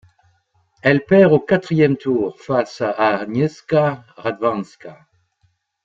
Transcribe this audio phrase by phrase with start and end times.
[0.81, 5.05] Elle perd au quatrième tour face à Agnieszka Radwańska.